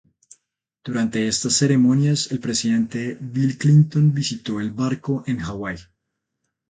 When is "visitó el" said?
4.15-4.71